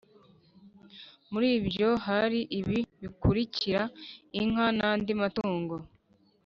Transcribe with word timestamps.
Muri 1.31 1.49
byo 1.67 1.89
hari 2.05 2.39
ibi 2.59 2.79
bikurikira 3.01 3.81
inka 4.41 4.67
nandi 4.77 5.11
matungo 5.21 5.75